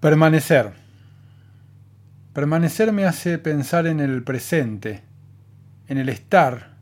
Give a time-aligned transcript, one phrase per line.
[0.00, 0.74] Permanecer.
[2.32, 5.02] Permanecer me hace pensar en el presente,
[5.88, 6.76] en el estar,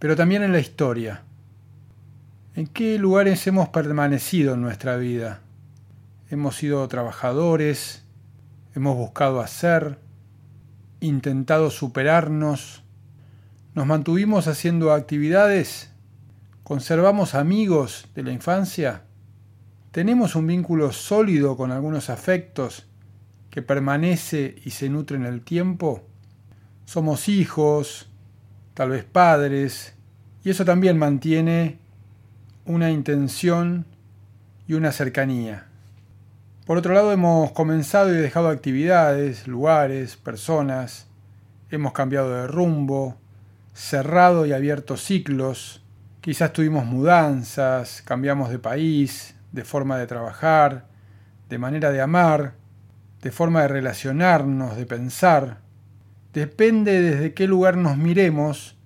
[0.00, 1.22] pero también en la historia.
[2.56, 5.42] ¿En qué lugares hemos permanecido en nuestra vida?
[6.30, 8.02] Hemos sido trabajadores,
[8.74, 10.00] hemos buscado hacer,
[10.98, 12.82] intentado superarnos,
[13.76, 15.92] nos mantuvimos haciendo actividades,
[16.64, 19.04] conservamos amigos de la infancia.
[19.92, 22.86] ¿Tenemos un vínculo sólido con algunos afectos
[23.50, 26.04] que permanece y se nutre en el tiempo?
[26.84, 28.08] Somos hijos,
[28.74, 29.94] tal vez padres,
[30.44, 31.78] y eso también mantiene
[32.66, 33.84] una intención
[34.68, 35.66] y una cercanía.
[36.66, 41.08] Por otro lado, hemos comenzado y dejado actividades, lugares, personas,
[41.68, 43.16] hemos cambiado de rumbo,
[43.74, 45.82] cerrado y abierto ciclos,
[46.20, 50.86] quizás tuvimos mudanzas, cambiamos de país, de forma de trabajar,
[51.48, 52.54] de manera de amar,
[53.22, 55.58] de forma de relacionarnos, de pensar.
[56.32, 58.76] Depende desde qué lugar nos miremos,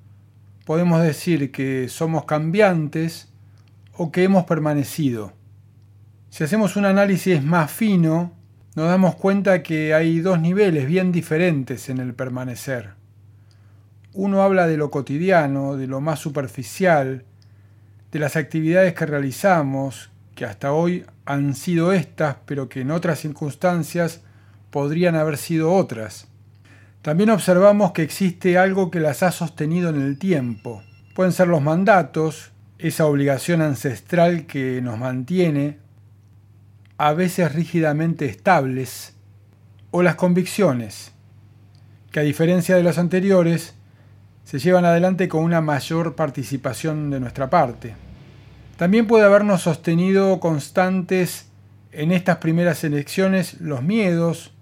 [0.64, 3.28] podemos decir que somos cambiantes
[3.92, 5.32] o que hemos permanecido.
[6.30, 8.32] Si hacemos un análisis más fino,
[8.74, 12.94] nos damos cuenta que hay dos niveles bien diferentes en el permanecer.
[14.12, 17.24] Uno habla de lo cotidiano, de lo más superficial,
[18.10, 23.20] de las actividades que realizamos, que hasta hoy han sido estas, pero que en otras
[23.20, 24.20] circunstancias
[24.70, 26.26] podrían haber sido otras.
[27.02, 30.82] También observamos que existe algo que las ha sostenido en el tiempo.
[31.14, 35.78] Pueden ser los mandatos, esa obligación ancestral que nos mantiene,
[36.96, 39.14] a veces rígidamente estables,
[39.90, 41.12] o las convicciones,
[42.10, 43.74] que a diferencia de las anteriores,
[44.44, 48.03] se llevan adelante con una mayor participación de nuestra parte.
[48.76, 51.46] También puede habernos sostenido constantes
[51.92, 54.52] en estas primeras elecciones los miedos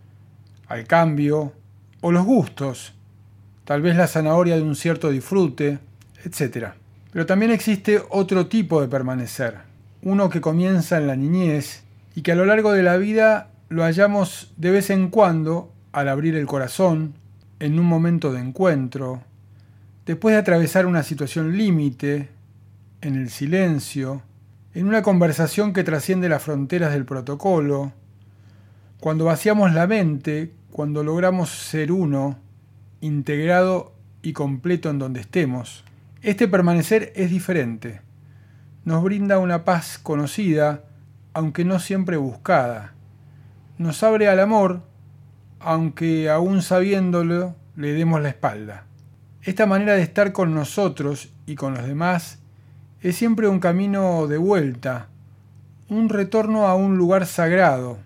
[0.69, 1.53] al cambio
[2.03, 2.93] o los gustos,
[3.65, 5.79] tal vez la zanahoria de un cierto disfrute,
[6.25, 6.69] etc.
[7.11, 9.59] Pero también existe otro tipo de permanecer,
[10.03, 11.83] uno que comienza en la niñez
[12.15, 16.09] y que a lo largo de la vida lo hallamos de vez en cuando al
[16.09, 17.15] abrir el corazón,
[17.61, 19.23] en un momento de encuentro,
[20.05, 22.29] después de atravesar una situación límite,
[23.03, 24.23] en el silencio,
[24.75, 27.93] en una conversación que trasciende las fronteras del protocolo,
[29.01, 32.39] cuando vaciamos la mente, cuando logramos ser uno,
[33.01, 33.93] integrado
[34.23, 35.85] y completo en donde estemos,
[36.23, 38.01] este permanecer es diferente.
[38.85, 40.85] Nos brinda una paz conocida,
[41.35, 42.95] aunque no siempre buscada.
[43.79, 44.83] Nos abre al amor,
[45.59, 48.87] aunque aún sabiéndolo le demos la espalda.
[49.43, 52.42] Esta manera de estar con nosotros y con los demás
[53.03, 55.09] es siempre un camino de vuelta,
[55.89, 57.99] un retorno a un lugar sagrado,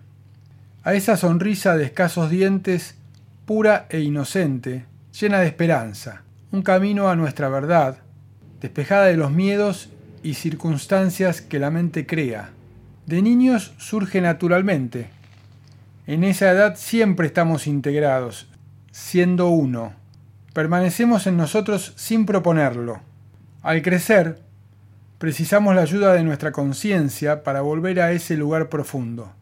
[0.83, 2.95] a esa sonrisa de escasos dientes
[3.45, 4.85] pura e inocente,
[5.19, 7.99] llena de esperanza, un camino a nuestra verdad,
[8.59, 9.89] despejada de los miedos
[10.23, 12.49] y circunstancias que la mente crea.
[13.05, 15.09] De niños surge naturalmente.
[16.07, 18.49] En esa edad siempre estamos integrados,
[18.91, 19.93] siendo uno.
[20.53, 22.99] Permanecemos en nosotros sin proponerlo.
[23.61, 24.46] Al crecer,
[25.17, 29.33] Precisamos la ayuda de nuestra conciencia para volver a ese lugar profundo.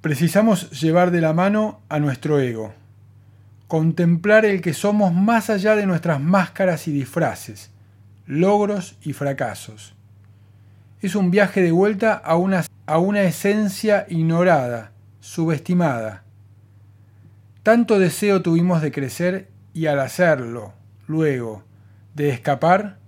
[0.00, 2.72] Precisamos llevar de la mano a nuestro ego,
[3.66, 7.72] contemplar el que somos más allá de nuestras máscaras y disfraces,
[8.26, 9.96] logros y fracasos.
[11.00, 16.22] Es un viaje de vuelta a una, a una esencia ignorada, subestimada.
[17.64, 20.74] Tanto deseo tuvimos de crecer y al hacerlo,
[21.08, 21.64] luego,
[22.14, 22.98] de escapar,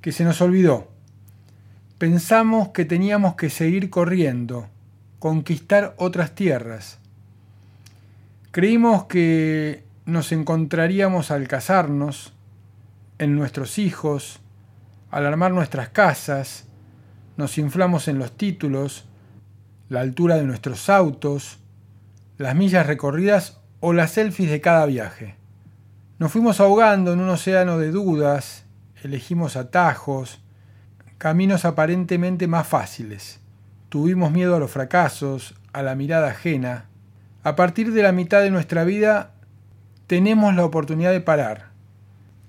[0.00, 0.96] que se nos olvidó
[1.98, 4.68] pensamos que teníamos que seguir corriendo,
[5.18, 6.98] conquistar otras tierras.
[8.52, 12.32] Creímos que nos encontraríamos al casarnos,
[13.18, 14.40] en nuestros hijos,
[15.10, 16.66] al armar nuestras casas,
[17.36, 19.04] nos inflamos en los títulos,
[19.88, 21.58] la altura de nuestros autos,
[22.36, 25.34] las millas recorridas o las selfies de cada viaje.
[26.18, 28.64] Nos fuimos ahogando en un océano de dudas,
[29.02, 30.40] elegimos atajos,
[31.18, 33.40] caminos aparentemente más fáciles.
[33.88, 36.86] Tuvimos miedo a los fracasos, a la mirada ajena.
[37.42, 39.32] A partir de la mitad de nuestra vida
[40.06, 41.66] tenemos la oportunidad de parar,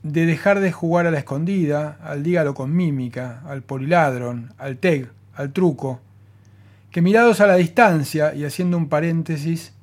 [0.04, 5.10] de dejar de jugar a la escondida, al dígalo con mímica, al poliladron, al teg,
[5.34, 6.00] al truco,
[6.92, 9.74] que mirados a la distancia y haciendo un paréntesis,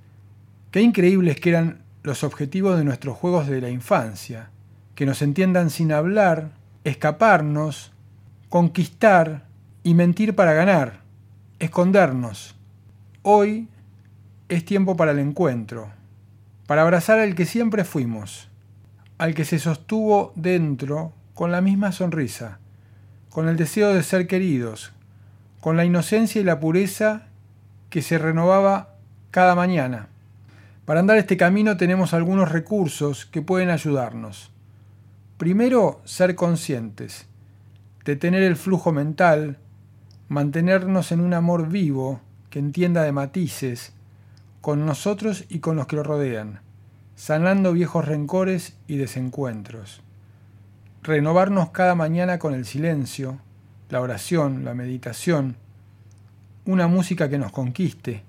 [0.71, 4.51] qué increíbles que eran los objetivos de nuestros juegos de la infancia,
[4.95, 6.51] que nos entiendan sin hablar,
[6.85, 7.93] escaparnos,
[8.49, 9.47] conquistar
[9.83, 11.01] y mentir para ganar,
[11.59, 12.55] escondernos.
[13.23, 13.69] Hoy
[14.49, 15.91] es tiempo para el encuentro,
[16.67, 18.49] para abrazar al que siempre fuimos,
[19.19, 22.59] al que se sostuvo dentro con la misma sonrisa,
[23.31, 24.93] con el deseo de ser queridos,
[25.61, 27.27] con la inocencia y la pureza
[27.91, 28.95] que se renovaba
[29.31, 30.09] cada mañana.
[30.85, 34.53] Para andar este camino tenemos algunos recursos que pueden ayudarnos.
[35.37, 37.27] Primero, ser conscientes,
[38.07, 39.59] detener el flujo mental,
[40.29, 42.21] mantenernos en un amor vivo
[42.51, 43.93] que entienda de matices,
[44.61, 46.61] con nosotros y con los que lo rodean,
[47.17, 50.03] sanando viejos rencores y desencuentros.
[51.03, 53.39] Renovarnos cada mañana con el silencio,
[53.91, 55.57] la oración, la meditación,
[56.65, 58.23] una música que nos conquiste,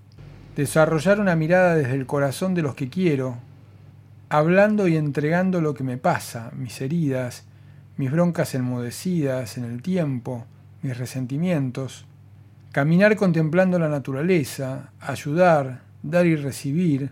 [0.55, 3.37] desarrollar una mirada desde el corazón de los que quiero,
[4.29, 7.45] hablando y entregando lo que me pasa, mis heridas,
[7.97, 10.45] mis broncas enmudecidas en el tiempo,
[10.81, 12.05] mis resentimientos,
[12.71, 17.09] caminar contemplando la naturaleza, ayudar, dar y recibir,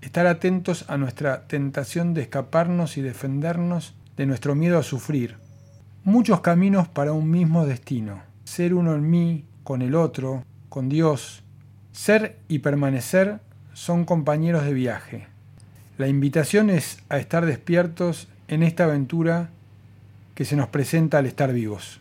[0.00, 5.36] estar atentos a nuestra tentación de escaparnos y defendernos de nuestro miedo a sufrir.
[6.04, 11.42] Muchos caminos para un mismo destino, ser uno en mí, con el otro, con Dios.
[11.92, 13.40] Ser y permanecer
[13.72, 15.26] son compañeros de viaje.
[15.96, 19.50] La invitación es a estar despiertos en esta aventura
[20.34, 22.00] que se nos presenta al estar vivos.